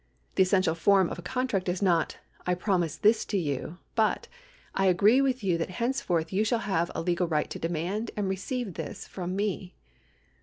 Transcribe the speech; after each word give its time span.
The 0.33 0.41
essential 0.41 0.73
form 0.73 1.11
of 1.11 1.19
a 1.19 1.21
con 1.21 1.45
tract 1.47 1.69
is 1.69 1.79
not: 1.79 2.17
I 2.47 2.55
promise 2.55 2.97
this 2.97 3.23
to 3.25 3.37
you; 3.37 3.77
but: 3.93 4.27
I 4.73 4.87
agree 4.87 5.21
with 5.21 5.43
you 5.43 5.59
that 5.59 5.69
henceforth 5.69 6.33
you 6.33 6.43
shall 6.43 6.57
have 6.65 6.89
a 6.95 7.01
legal 7.03 7.27
right 7.27 7.51
to 7.51 7.59
demand 7.59 8.09
and 8.17 8.27
receive 8.27 8.73
this 8.73 9.07
from 9.07 9.35
me. 9.35 9.75